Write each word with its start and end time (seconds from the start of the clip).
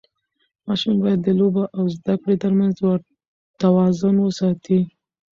ماشوم 0.65 0.95
باید 1.03 1.19
د 1.23 1.27
لوبو 1.39 1.63
او 1.77 1.83
زده 1.95 2.13
کړې 2.21 2.35
ترمنځ 2.43 2.75
توازن 3.61 4.15
وساتي. 4.21 4.79